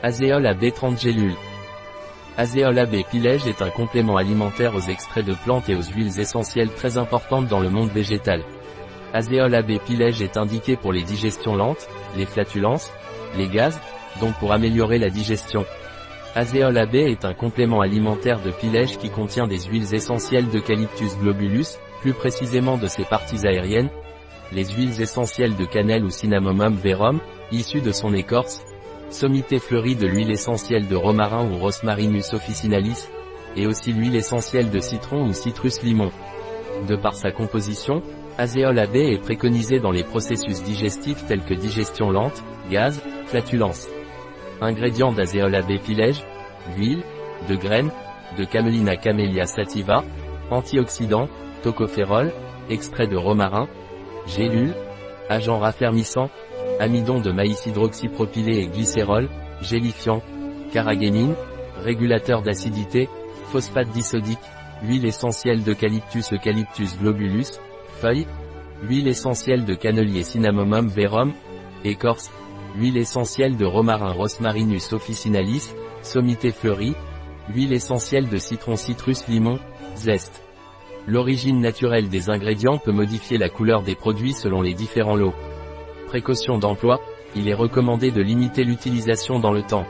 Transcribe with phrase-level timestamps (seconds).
[0.00, 1.34] Azéol AB 30 gélules.
[2.36, 6.70] Azéol AB Pilège est un complément alimentaire aux extraits de plantes et aux huiles essentielles
[6.72, 8.44] très importantes dans le monde végétal.
[9.12, 12.92] Azéol AB Pilège est indiqué pour les digestions lentes, les flatulences,
[13.36, 13.80] les gaz,
[14.20, 15.64] donc pour améliorer la digestion.
[16.36, 21.76] Azéol AB est un complément alimentaire de Pilège qui contient des huiles essentielles d'Eucalyptus globulus,
[22.02, 23.90] plus précisément de ses parties aériennes,
[24.52, 27.18] les huiles essentielles de cannelle ou Cinnamomum verum,
[27.50, 28.62] issues de son écorce,
[29.10, 33.08] sommité fleurie de l'huile essentielle de romarin ou Rosmarinus officinalis,
[33.56, 36.10] et aussi l'huile essentielle de citron ou citrus limon.
[36.86, 38.02] De par sa composition,
[38.36, 43.88] Azéol AB est préconisé dans les processus digestifs tels que digestion lente, gaz, flatulence.
[44.60, 46.22] Ingrédients d'Azéol AB pilège,
[46.76, 47.02] huile,
[47.48, 47.90] de graines,
[48.36, 50.04] de Camelina camellia sativa,
[50.50, 51.28] antioxydants,
[51.62, 52.32] tocophérol,
[52.70, 53.68] extrait de romarin,
[54.26, 54.74] gélules,
[55.28, 56.30] agents raffermissants,
[56.80, 59.28] amidon de maïs hydroxypropylé et glycérol,
[59.60, 60.22] gélifiant,
[60.72, 61.34] carragénine,
[61.82, 63.08] régulateur d'acidité,
[63.50, 64.38] phosphate disodique,
[64.82, 67.60] huile essentielle d'eucalyptus Eucalyptus globulus,
[68.00, 68.26] feuilles,
[68.82, 71.32] huile essentielle de cannelier Cinnamomum verum,
[71.84, 72.30] écorce,
[72.76, 76.94] huile essentielle de romarin Rosmarinus officinalis, sommité fleurie,
[77.52, 79.58] huile essentielle de citron citrus limon,
[79.96, 80.42] zeste.
[81.06, 85.34] L'origine naturelle des ingrédients peut modifier la couleur des produits selon les différents lots.
[86.08, 87.02] Précaution d'emploi,
[87.36, 89.84] il est recommandé de limiter l'utilisation dans le temps.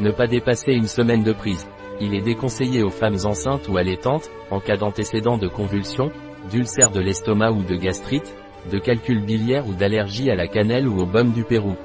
[0.00, 1.68] Ne pas dépasser une semaine de prise.
[2.00, 6.10] Il est déconseillé aux femmes enceintes ou allaitantes, en cas d'antécédent de convulsions,
[6.50, 8.34] d'ulcère de l'estomac ou de gastrite,
[8.70, 11.76] de calcul biliaire ou d'allergie à la cannelle ou au baume du Pérou.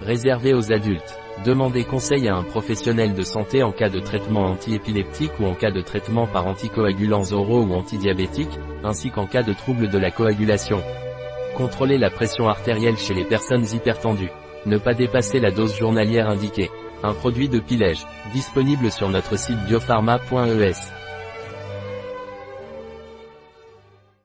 [0.00, 1.16] Réservé aux adultes.
[1.44, 5.70] Demandez conseil à un professionnel de santé en cas de traitement antiépileptique ou en cas
[5.70, 10.82] de traitement par anticoagulants oraux ou antidiabétiques, ainsi qu'en cas de trouble de la coagulation.
[11.56, 14.30] Contrôler la pression artérielle chez les personnes hypertendues.
[14.66, 16.70] Ne pas dépasser la dose journalière indiquée.
[17.02, 21.05] Un produit de pilège, disponible sur notre site biopharma.es.